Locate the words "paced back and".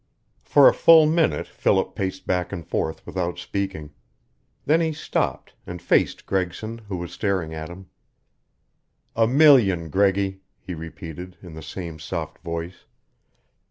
1.93-2.65